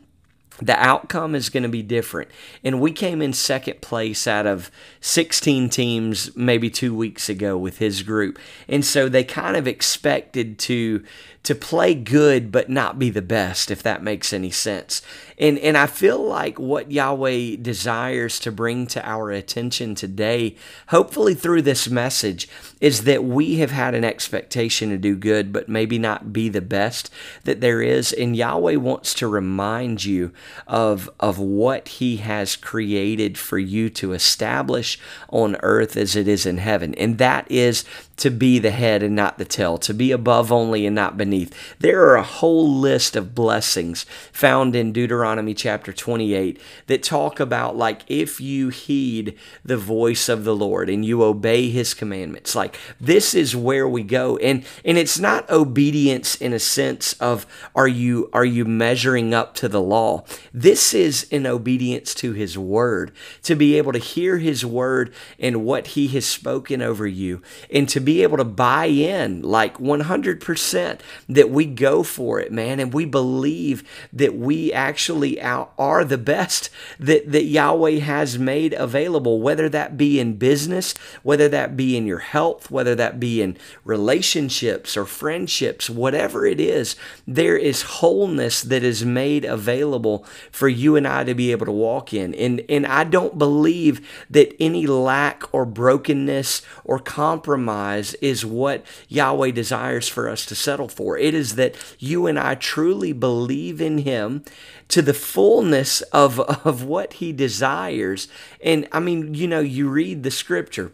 the 0.61 0.79
outcome 0.79 1.35
is 1.35 1.49
going 1.49 1.63
to 1.63 1.69
be 1.69 1.83
different. 1.83 2.31
And 2.63 2.81
we 2.81 2.93
came 2.93 3.23
in 3.23 3.33
second 3.33 3.81
place 3.81 4.27
out 4.27 4.47
of 4.47 4.71
16 5.01 5.69
teams 5.71 6.37
maybe 6.37 6.71
two 6.71 6.95
weeks 6.95 7.29
ago 7.29 7.57
with 7.57 7.79
his 7.79 8.03
group. 8.03 8.39
And 8.69 8.85
so 8.85 9.09
they 9.09 9.25
kind 9.25 9.57
of 9.57 9.67
expected 9.67 10.59
to 10.61 11.05
to 11.43 11.55
play 11.55 11.95
good 11.95 12.53
but 12.53 12.71
not 12.71 12.99
be 12.99 13.11
the 13.11 13.23
best, 13.23 13.71
if 13.71 13.83
that 13.83 14.03
makes 14.03 14.33
any 14.33 14.51
sense. 14.51 15.03
And 15.39 15.59
and 15.59 15.77
I 15.77 15.87
feel 15.87 16.23
like 16.23 16.59
what 16.59 16.93
Yahweh 16.93 17.57
desires 17.57 18.39
to 18.41 18.53
bring 18.53 18.87
to 18.89 19.05
our 19.05 19.33
attention 19.33 19.97
today, 19.97 20.55
hopefully 20.89 21.35
through 21.35 21.63
this 21.63 21.89
message, 21.89 22.49
is 22.81 23.05
that 23.05 23.25
we 23.25 23.57
have 23.57 23.73
had 23.73 23.95
an 23.95 24.05
expectation 24.05 24.91
to 24.91 24.99
do 24.99 25.17
good, 25.17 25.53
but 25.53 25.69
maybe 25.69 25.99
not 25.99 26.33
be 26.33 26.49
the 26.49 26.61
best 26.61 27.11
that 27.43 27.61
there 27.61 27.83
is. 27.83 28.13
And 28.13 28.37
Yahweh 28.37 28.77
wants 28.77 29.15
to 29.15 29.27
remind 29.27 30.05
you 30.05 30.33
of, 30.69 31.11
of 31.19 31.39
what 31.39 31.89
He 31.89 32.19
has 32.19 32.55
created 32.55 33.37
for 33.37 33.59
you 33.59 33.91
to 33.91 34.13
establish 34.13 34.99
on 35.29 35.57
earth 35.63 35.97
as 35.97 36.15
it 36.15 36.29
is 36.29 36.47
in 36.47 36.59
heaven. 36.59 36.95
And 36.95 37.19
that 37.19 37.51
is 37.51 37.85
to 38.19 38.31
be 38.31 38.61
the 38.61 38.71
head 38.71 39.03
and 39.03 39.17
not 39.17 39.39
the 39.39 39.45
tail, 39.45 39.79
to 39.79 39.93
be 39.93 40.13
above 40.13 40.53
only 40.53 40.87
and 40.87 40.95
not 40.95 41.17
beneath. 41.17 41.32
There 41.79 42.03
are 42.09 42.17
a 42.17 42.23
whole 42.23 42.71
list 42.71 43.17
of 43.17 43.35
blessings 43.35 44.05
found 44.33 44.77
in 44.77 44.93
Deuteronomy 44.93 45.55
chapter 45.55 45.93
28 45.93 46.61
that 46.87 47.03
talk 47.03 47.41
about 47.41 47.77
like 47.77 48.03
if 48.07 48.41
you 48.41 48.69
heed 48.69 49.39
the 49.65 49.77
voice 49.77 50.29
of 50.29 50.45
the 50.45 50.55
Lord 50.55 50.91
and 50.91 51.05
you 51.05 51.23
obey 51.23 51.71
his 51.71 51.95
commandments. 51.95 52.55
Like 52.55 52.79
this 53.01 53.35
is 53.35 53.57
where 53.57 53.89
we 53.89 54.03
go. 54.03 54.37
And 54.37 54.65
and 54.85 54.99
it's 54.99 55.19
not 55.19 55.49
obedience 55.49 56.35
in 56.35 56.53
a 56.53 56.59
sense 56.59 57.15
of 57.15 57.47
are 57.75 57.89
you 57.89 58.29
are 58.33 58.45
you 58.45 58.65
measuring 58.65 59.33
up 59.33 59.55
to 59.57 59.69
the 59.69 59.81
law? 59.81 60.25
This 60.53 60.93
is 60.93 61.27
an 61.33 61.47
obedience 61.47 62.15
to 62.17 62.33
his 62.33 62.59
word, 62.59 63.13
to 63.43 63.55
be 63.55 63.79
able 63.79 63.93
to 63.93 63.99
hear 63.99 64.39
his 64.39 64.67
word 64.67 65.15
and 65.39 65.65
what 65.65 65.89
he 65.89 66.09
has 66.09 66.27
spoken 66.27 66.83
over 66.83 67.07
you 67.07 67.41
and 67.71 67.89
to 67.89 68.01
be 68.01 68.23
able 68.23 68.37
to 68.37 68.45
buy 68.45 68.87
in 68.87 69.43
like 69.43 69.79
100% 69.79 71.01
that 71.35 71.51
we 71.51 71.67
go 71.67 72.03
for 72.03 72.41
it, 72.41 72.53
man, 72.53 72.81
and 72.81 72.93
we 72.93 73.05
believe 73.05 73.83
that 74.13 74.37
we 74.37 74.73
actually 74.73 75.41
are 75.41 76.05
the 76.05 76.19
best 76.19 76.71
that, 76.99 77.31
that 77.31 77.45
Yahweh 77.45 77.99
has 77.99 78.39
made 78.39 78.73
available, 78.75 79.41
whether 79.41 79.69
that 79.69 79.97
be 79.97 80.19
in 80.21 80.37
business, 80.37 80.95
whether 81.23 81.49
that 81.49 81.77
be 81.77 81.97
in 81.97 82.07
your 82.07 82.19
health, 82.19 82.71
whether 82.71 82.95
that 82.95 83.21
be 83.21 83.43
in 83.43 83.57
relationships 83.85 84.97
or 84.97 85.05
friendships, 85.05 85.89
whatever 85.89 86.47
it 86.47 86.61
is, 86.61 86.97
there 87.27 87.57
is 87.57 87.83
wholeness 87.83 88.63
that 88.63 88.83
is 88.83 89.05
made 89.05 89.45
available 89.45 90.25
for 90.51 90.69
you 90.69 90.97
and 90.97 91.07
I 91.07 91.25
to 91.25 91.35
be 91.35 91.53
able 91.53 91.67
to 91.67 91.73
walk 91.73 92.13
in. 92.13 92.35
And, 92.35 92.63
and 92.69 92.87
I 92.87 93.05
don't 93.05 93.39
believe 93.39 94.07
that 94.31 94.55
any 94.61 94.87
lack 94.87 95.43
or 95.53 95.65
brokenness 95.65 96.63
or 96.85 96.99
compromise 96.99 98.15
is 98.15 98.45
what 98.45 98.85
Yahweh 99.09 99.51
desires 99.51 100.09
for 100.09 100.29
us 100.29 100.47
to 100.47 100.55
settle 100.55 100.89
for. 100.89 101.19
It 101.23 101.35
is 101.35 101.55
that 101.55 101.75
you 101.99 102.27
and 102.27 102.39
I 102.39 102.55
truly 102.55 103.13
believe 103.13 103.81
in 103.81 103.99
Him 103.99 104.45
to 104.89 105.03
the 105.03 105.15
fullness 105.15 106.03
of, 106.03 106.41
of 106.41 106.85
what 106.85 107.15
He 107.15 107.33
desires. 107.33 108.29
And 108.63 108.89
I 108.93 109.01
mean, 109.01 109.35
you 109.35 109.47
know, 109.47 109.61
you 109.61 109.89
read 109.89 110.23
the 110.23 110.31
scripture. 110.31 110.93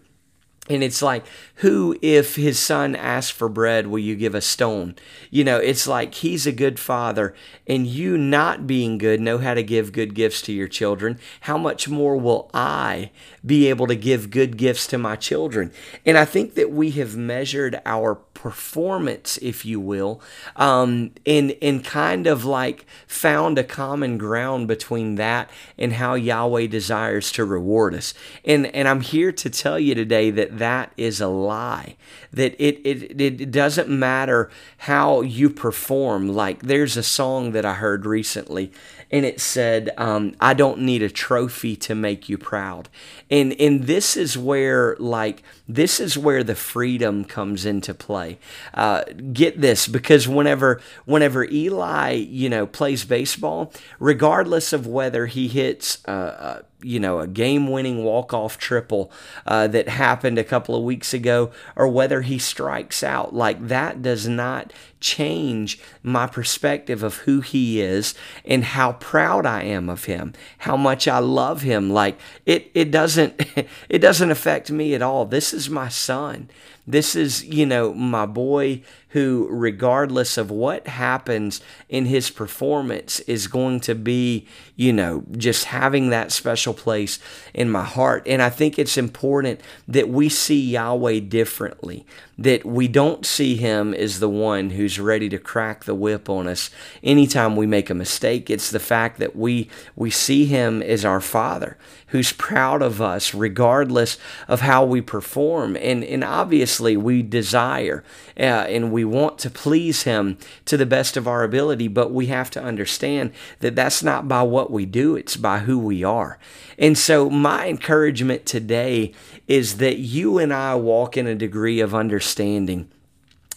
And 0.70 0.84
it's 0.84 1.00
like, 1.00 1.24
who, 1.56 1.98
if 2.02 2.36
his 2.36 2.58
son 2.58 2.94
asks 2.94 3.30
for 3.30 3.48
bread, 3.48 3.86
will 3.86 3.98
you 3.98 4.14
give 4.14 4.34
a 4.34 4.40
stone? 4.40 4.96
You 5.30 5.42
know, 5.42 5.56
it's 5.56 5.86
like 5.86 6.14
he's 6.16 6.46
a 6.46 6.52
good 6.52 6.78
father, 6.78 7.34
and 7.66 7.86
you 7.86 8.18
not 8.18 8.66
being 8.66 8.98
good 8.98 9.20
know 9.20 9.38
how 9.38 9.54
to 9.54 9.62
give 9.62 9.92
good 9.92 10.14
gifts 10.14 10.42
to 10.42 10.52
your 10.52 10.68
children. 10.68 11.18
How 11.42 11.56
much 11.56 11.88
more 11.88 12.16
will 12.16 12.50
I 12.52 13.10
be 13.44 13.68
able 13.68 13.86
to 13.86 13.96
give 13.96 14.30
good 14.30 14.56
gifts 14.56 14.86
to 14.88 14.98
my 14.98 15.16
children. 15.16 15.72
And 16.04 16.18
I 16.18 16.26
think 16.26 16.54
that 16.54 16.70
we 16.70 16.90
have 16.92 17.16
measured 17.16 17.80
our 17.86 18.16
performance, 18.38 19.36
if 19.38 19.64
you 19.64 19.80
will, 19.80 20.20
um, 20.54 21.10
and, 21.26 21.56
and 21.60 21.84
kind 21.84 22.28
of 22.28 22.44
like 22.44 22.86
found 23.08 23.58
a 23.58 23.64
common 23.64 24.16
ground 24.16 24.68
between 24.68 25.16
that 25.16 25.50
and 25.76 25.94
how 25.94 26.14
Yahweh 26.14 26.68
desires 26.68 27.32
to 27.32 27.44
reward 27.44 27.96
us. 27.96 28.14
And, 28.44 28.66
and 28.68 28.86
I'm 28.86 29.00
here 29.00 29.32
to 29.32 29.50
tell 29.50 29.76
you 29.76 29.96
today 29.96 30.30
that 30.30 30.58
that 30.58 30.92
is 30.96 31.20
a 31.20 31.26
lie, 31.26 31.96
that 32.32 32.54
it, 32.64 32.80
it, 32.84 33.20
it 33.20 33.50
doesn't 33.50 33.88
matter 33.88 34.50
how 34.78 35.22
you 35.22 35.50
perform. 35.50 36.28
Like 36.28 36.62
there's 36.62 36.96
a 36.96 37.02
song 37.02 37.50
that 37.52 37.64
I 37.64 37.74
heard 37.74 38.06
recently 38.06 38.70
and 39.10 39.24
it 39.24 39.40
said, 39.40 39.90
um, 39.96 40.34
I 40.40 40.54
don't 40.54 40.80
need 40.80 41.02
a 41.02 41.08
trophy 41.08 41.76
to 41.76 41.94
make 41.94 42.28
you 42.28 42.36
proud. 42.36 42.88
And, 43.30 43.58
and 43.60 43.84
this 43.84 44.16
is 44.16 44.36
where, 44.36 44.96
like, 44.98 45.42
this 45.66 45.98
is 45.98 46.18
where 46.18 46.44
the 46.44 46.54
freedom 46.54 47.24
comes 47.24 47.64
into 47.64 47.94
play. 47.94 48.38
Uh, 48.74 49.04
get 49.32 49.60
this, 49.60 49.88
because 49.88 50.28
whenever, 50.28 50.80
whenever 51.06 51.44
Eli, 51.44 52.12
you 52.12 52.48
know, 52.50 52.66
plays 52.66 53.04
baseball, 53.04 53.72
regardless 53.98 54.72
of 54.72 54.86
whether 54.86 55.26
he 55.26 55.48
hits, 55.48 55.98
uh, 56.06 56.10
uh 56.10 56.62
you 56.80 57.00
know, 57.00 57.18
a 57.18 57.26
game 57.26 57.68
winning 57.68 58.04
walk 58.04 58.32
off 58.32 58.56
triple 58.56 59.10
uh, 59.46 59.66
that 59.68 59.88
happened 59.88 60.38
a 60.38 60.44
couple 60.44 60.76
of 60.76 60.84
weeks 60.84 61.12
ago, 61.12 61.50
or 61.74 61.88
whether 61.88 62.22
he 62.22 62.38
strikes 62.38 63.02
out. 63.02 63.34
Like 63.34 63.66
that 63.68 64.00
does 64.00 64.28
not 64.28 64.72
change 65.00 65.80
my 66.02 66.26
perspective 66.26 67.02
of 67.02 67.18
who 67.18 67.40
he 67.40 67.80
is 67.80 68.14
and 68.44 68.64
how 68.64 68.92
proud 68.92 69.46
I 69.46 69.62
am 69.62 69.88
of 69.88 70.04
him, 70.04 70.34
how 70.58 70.76
much 70.76 71.08
I 71.08 71.18
love 71.18 71.62
him. 71.62 71.90
Like 71.90 72.18
it, 72.46 72.70
it 72.74 72.90
doesn't, 72.90 73.44
it 73.88 73.98
doesn't 73.98 74.30
affect 74.30 74.70
me 74.70 74.94
at 74.94 75.02
all. 75.02 75.24
This 75.24 75.52
is 75.52 75.68
my 75.68 75.88
son. 75.88 76.48
This 76.86 77.14
is, 77.14 77.44
you 77.44 77.66
know, 77.66 77.92
my 77.92 78.24
boy 78.24 78.82
who, 79.10 79.48
regardless 79.50 80.36
of 80.36 80.50
what 80.50 80.86
happens 80.86 81.60
in 81.88 82.06
his 82.06 82.30
performance, 82.30 83.20
is 83.20 83.46
going 83.46 83.80
to 83.80 83.94
be, 83.94 84.46
you 84.76 84.92
know, 84.92 85.24
just 85.36 85.64
having 85.66 86.10
that 86.10 86.30
special 86.30 86.74
place 86.74 87.18
in 87.54 87.70
my 87.70 87.84
heart. 87.84 88.22
And 88.26 88.42
I 88.42 88.50
think 88.50 88.78
it's 88.78 88.98
important 88.98 89.60
that 89.86 90.08
we 90.08 90.28
see 90.28 90.60
Yahweh 90.60 91.20
differently, 91.20 92.04
that 92.38 92.64
we 92.64 92.86
don't 92.86 93.26
see 93.26 93.56
him 93.56 93.92
as 93.92 94.20
the 94.20 94.28
one 94.28 94.70
who's 94.70 95.00
ready 95.00 95.28
to 95.28 95.38
crack 95.38 95.84
the 95.84 95.94
whip 95.94 96.30
on 96.30 96.46
us 96.46 96.70
anytime 97.02 97.56
we 97.56 97.66
make 97.66 97.90
a 97.90 97.94
mistake. 97.94 98.48
It's 98.48 98.70
the 98.70 98.78
fact 98.78 99.18
that 99.18 99.34
we, 99.34 99.68
we 99.96 100.10
see 100.10 100.46
him 100.46 100.80
as 100.80 101.04
our 101.04 101.20
Father 101.20 101.76
who's 102.08 102.32
proud 102.32 102.82
of 102.82 103.00
us 103.00 103.34
regardless 103.34 104.18
of 104.46 104.60
how 104.60 104.84
we 104.84 105.00
perform. 105.00 105.76
And, 105.76 106.02
and 106.04 106.24
obviously, 106.24 106.96
we 106.96 107.22
desire 107.22 108.02
uh, 108.38 108.42
and 108.42 108.92
we 108.92 109.04
want 109.04 109.38
to 109.40 109.50
please 109.50 110.02
Him 110.02 110.38
to 110.64 110.76
the 110.76 110.86
best 110.86 111.16
of 111.16 111.28
our 111.28 111.42
ability, 111.42 111.88
but 111.88 112.12
we 112.12 112.26
have 112.26 112.50
to 112.52 112.62
understand 112.62 113.32
that 113.60 113.76
that's 113.76 114.02
not 114.02 114.28
by 114.28 114.42
what 114.42 114.70
we 114.70 114.86
do, 114.86 115.16
it's 115.16 115.36
by 115.36 115.60
who 115.60 115.78
we 115.78 116.02
are. 116.04 116.38
And 116.78 116.96
so, 116.96 117.28
my 117.28 117.68
encouragement 117.68 118.46
today 118.46 119.12
is 119.46 119.78
that 119.78 119.98
you 119.98 120.38
and 120.38 120.52
I 120.52 120.74
walk 120.76 121.16
in 121.16 121.26
a 121.26 121.34
degree 121.34 121.80
of 121.80 121.94
understanding 121.94 122.27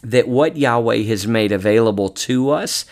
that 0.03 0.27
what 0.27 0.57
Yahweh 0.57 1.03
has 1.03 1.27
made 1.27 1.51
available 1.51 2.09
to 2.09 2.49
us 2.49 2.85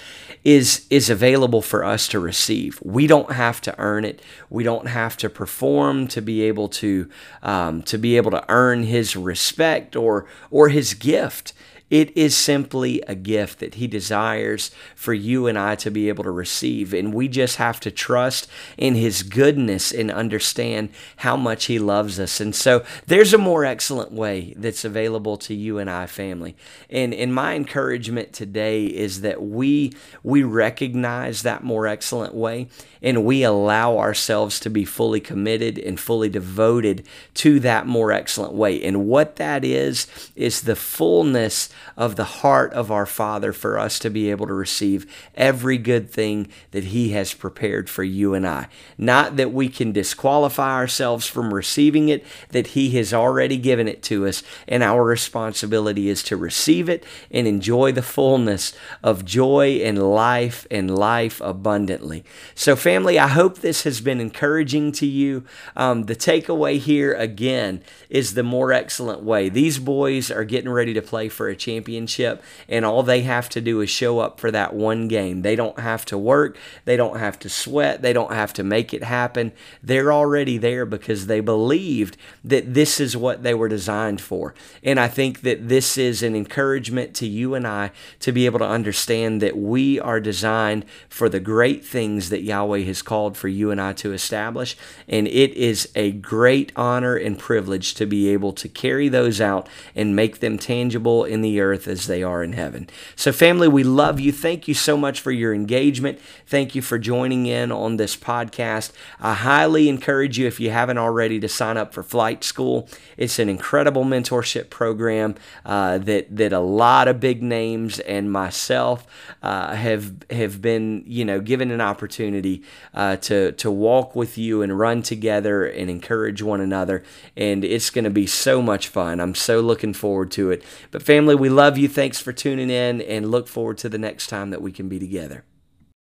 is 0.44 0.86
is 0.90 1.10
available 1.10 1.62
for 1.62 1.84
us 1.84 2.08
to 2.08 2.20
receive. 2.20 2.80
We 2.84 3.08
don't 3.08 3.32
have 3.34 3.60
to 3.62 3.76
earn 3.78 4.06
it. 4.06 4.22
We 4.50 4.64
don't 4.64 4.88
have 4.88 5.18
to 5.18 5.30
perform 5.30 6.08
to 6.10 6.22
be 6.22 6.44
able 6.44 6.70
to 6.70 7.10
um, 7.44 7.84
to 7.84 7.98
be 7.98 8.16
able 8.16 8.32
to 8.32 8.46
earn 8.48 8.84
His 8.84 9.16
respect 9.16 9.96
or 9.96 10.26
or 10.50 10.70
His 10.70 10.94
gift. 10.94 11.54
It 11.90 12.16
is 12.16 12.36
simply 12.36 13.02
a 13.08 13.16
gift 13.16 13.60
that 13.60 13.76
He 13.76 13.88
desires 13.88 14.72
for 14.96 15.14
you 15.14 15.48
and 15.48 15.58
I 15.58 15.76
to 15.76 15.90
be 15.90 16.10
able 16.10 16.24
to 16.24 16.32
receive. 16.32 16.94
And 16.94 17.14
we 17.14 17.28
just 17.28 17.56
have 17.58 17.80
to 17.82 17.92
trust 17.92 18.50
in 18.78 18.96
His 18.96 19.24
goodness 19.24 19.92
and 19.92 20.12
understand 20.12 20.90
how 21.18 21.36
much 21.36 21.66
He 21.66 21.80
loves 21.80 22.20
us. 22.20 22.40
And 22.40 22.56
so 22.56 22.84
there's 23.08 23.34
a 23.34 23.38
more 23.38 23.66
excellent 23.66 24.12
way 24.12 24.54
that's 24.58 24.86
available 24.86 25.38
to 25.38 25.54
you 25.54 25.80
and 25.80 25.90
I, 25.90 26.06
family. 26.06 26.56
And, 26.90 27.14
and 27.14 27.34
my 27.34 27.56
encouragement 27.56 28.34
today 28.34 28.86
is 28.86 29.22
that 29.22 29.42
we, 29.42 29.94
we 30.24 30.44
recognize 30.44 31.42
that 31.44 31.64
more 31.64 31.88
excellent 31.88 32.34
way 32.34 32.68
and 33.02 33.26
we 33.26 33.44
allow 33.44 33.98
ourselves 33.98 34.60
to 34.60 34.70
be 34.70 34.86
fully 34.86 35.20
committed 35.20 35.78
and 35.78 36.00
fully 36.00 36.30
devoted 36.30 37.06
to 37.34 37.60
that 37.62 37.88
more 37.88 38.12
excellent 38.12 38.54
way. 38.54 38.82
And 38.84 39.08
what 39.08 39.38
that 39.38 39.64
is, 39.64 40.08
is 40.36 40.62
the 40.62 40.76
fullness 40.76 41.70
of 41.98 42.16
the 42.16 42.24
heart 42.24 42.74
of 42.74 42.92
our 42.92 43.06
Father 43.06 43.54
for 43.54 43.78
us 43.78 44.00
to 44.00 44.10
be 44.10 44.30
able 44.30 44.48
to 44.48 44.54
receive 44.54 45.06
every 45.36 45.78
good 45.78 46.10
thing 46.10 46.48
that 46.72 46.86
He 46.86 47.10
has 47.12 47.34
prepared 47.34 47.90
for 47.90 48.04
you 48.04 48.34
and 48.34 48.48
I. 48.48 48.68
Not 48.98 49.38
that 49.38 49.54
we 49.54 49.70
can 49.70 49.92
disqualify 49.92 50.74
ourselves 50.76 51.28
from 51.28 51.54
receiving 51.54 52.10
it, 52.10 52.26
that 52.50 52.68
He 52.68 52.92
has 52.92 53.14
already 53.14 53.58
given 53.58 53.88
it 53.88 54.04
to 54.04 54.28
us, 54.28 54.44
and 54.68 54.84
our 54.84 55.04
responsibility 55.04 56.10
is 56.10 56.24
to 56.24 56.38
receive 56.38 56.90
it 56.90 57.06
and 57.32 57.48
enjoy 57.48 57.92
the 57.92 58.02
fullness 58.02 58.74
of 59.04 59.26
joy 59.26 59.82
and 59.84 60.02
life 60.02 60.66
and 60.72 60.96
life 60.96 61.42
abundantly. 61.42 62.24
So, 62.56 62.76
family, 62.76 63.20
I 63.20 63.28
hope 63.28 63.60
this 63.60 63.84
has 63.84 64.02
been 64.02 64.20
encouraging 64.20 64.92
to 64.94 65.06
you. 65.06 65.44
Um, 65.76 66.04
the 66.04 66.16
takeaway 66.16 66.80
here 66.80 67.14
again 67.14 67.84
is 68.10 68.34
the 68.34 68.44
more 68.44 68.72
excellent 68.72 69.22
way. 69.22 69.50
These 69.50 69.80
boys 69.80 70.32
are 70.32 70.44
getting 70.44 70.70
ready 70.70 70.94
to 70.94 71.02
play 71.02 71.30
for 71.30 71.48
a 71.48 71.56
championship, 71.56 71.69
and 71.78 72.86
all 72.86 73.04
they 73.04 73.22
have 73.22 73.50
to 73.50 73.62
do 73.62 73.82
is 73.82 73.90
show 73.90 74.20
up 74.20 74.40
for 74.40 74.52
that 74.52 74.74
one 74.74 75.08
game. 75.08 75.42
They 75.42 75.56
don't 75.56 75.80
have 75.80 76.06
to 76.06 76.18
work, 76.18 76.58
they 76.86 76.98
don't 76.98 77.20
have 77.20 77.40
to 77.40 77.50
sweat, 77.50 78.02
they 78.02 78.14
don't 78.14 78.34
have 78.34 78.54
to 78.54 78.64
make 78.64 78.94
it 78.94 79.04
happen. 79.04 79.52
They're 79.84 80.12
already 80.12 80.58
there 80.58 80.86
because 80.86 81.28
they 81.28 81.40
believed 81.40 82.18
that 82.44 82.74
this 82.74 83.00
is 83.00 83.16
what 83.16 83.44
they 83.44 83.54
were 83.54 83.70
designed 83.70 84.22
for. 84.22 84.54
And 84.84 85.00
I 85.00 85.08
think 85.08 85.42
that 85.42 85.70
this 85.70 85.98
is 85.98 86.24
an 86.24 86.36
encouragement 86.36 87.14
to 87.16 87.28
you 87.28 87.56
and 87.56 87.68
I 87.68 87.92
to 88.20 88.32
be 88.32 88.46
able 88.46 88.60
to 88.60 88.66
understand 88.66 89.42
that 89.42 89.58
we 89.58 90.00
are 90.00 90.20
designed 90.20 90.86
for 91.08 91.30
the 91.30 91.40
great 91.40 91.86
things 91.86 92.30
that 92.30 92.44
Yahweh 92.44 92.80
has 92.80 93.02
called 93.02 93.38
for 93.38 93.48
you 93.48 93.72
and 93.72 93.82
I 93.82 93.94
to 93.94 94.14
establish. 94.14 94.76
And 95.08 95.28
it 95.28 95.54
is 95.54 95.90
a 95.96 96.12
great 96.12 96.72
honor 96.76 97.16
and 97.16 97.38
privilege 97.38 97.94
to 97.96 98.06
be 98.06 98.30
able 98.30 98.54
to 98.54 98.68
carry 98.68 99.10
those 99.10 99.42
out 99.42 99.68
and 99.96 100.16
make 100.16 100.40
them 100.40 100.58
tangible 100.58 101.24
in 101.24 101.42
the 101.42 101.59
earth 101.60 101.88
as 101.88 102.08
they 102.08 102.24
are 102.24 102.44
in 102.44 102.54
heaven. 102.54 102.90
So, 103.16 103.32
family, 103.32 103.68
we 103.68 103.84
love 103.84 104.20
you. 104.20 104.32
Thank 104.32 104.68
you 104.68 104.74
so 104.74 104.98
much 104.98 105.20
for 105.20 105.32
your 105.32 105.54
engagement. 105.54 106.20
Thank 106.46 106.76
you 106.76 106.82
for 106.82 106.98
joining 106.98 107.46
in 107.46 107.72
on 107.72 107.98
this 107.98 108.16
podcast. 108.16 108.92
I 109.20 109.34
highly 109.34 109.90
encourage 109.90 110.38
you, 110.38 110.48
if 110.48 110.60
you 110.60 110.72
haven't 110.72 110.98
already, 110.98 111.40
to 111.40 111.48
sign 111.48 111.78
up 111.78 111.94
for 111.94 112.04
Flight 112.04 112.44
School. 112.44 112.90
It's 113.18 113.40
an 113.40 113.50
incredible 113.50 114.04
mentorship 114.04 114.70
program 114.70 115.36
uh, 115.66 115.98
that 116.00 116.36
that 116.36 116.54
a 116.54 116.60
lot 116.60 117.08
of 117.08 117.20
big 117.20 117.44
names 117.44 118.00
and 118.00 118.32
myself 118.32 119.06
uh, 119.44 119.76
have 119.76 120.16
have 120.30 120.62
been, 120.62 121.04
you 121.06 121.26
know, 121.26 121.40
given 121.40 121.72
an 121.72 121.82
opportunity 121.82 122.64
uh, 122.94 123.16
to 123.18 123.52
to 123.54 123.72
walk 123.72 124.16
with 124.16 124.38
you 124.38 124.62
and 124.62 124.78
run 124.80 125.02
together 125.02 125.66
and 125.66 125.90
encourage 125.90 126.42
one 126.42 126.62
another. 126.62 127.04
And 127.36 127.64
it's 127.64 127.90
going 127.90 128.04
to 128.04 128.10
be 128.10 128.28
so 128.28 128.62
much 128.62 128.88
fun. 128.88 129.20
I'm 129.20 129.36
so 129.36 129.60
looking 129.60 129.94
forward 129.94 130.32
to 130.32 130.52
it. 130.52 130.64
But 130.92 131.04
family, 131.04 131.36
we 131.50 131.56
love 131.56 131.80
you. 131.80 131.88
Thanks 131.88 132.22
for 132.22 132.32
tuning 132.32 132.70
in 132.70 133.02
and 133.02 133.32
look 133.32 133.48
forward 133.48 133.80
to 133.80 133.90
the 133.90 133.98
next 133.98 134.28
time 134.28 134.52
that 134.52 134.62
we 134.62 134.72
can 134.72 134.88
be 134.88 135.00
together. 135.00 135.44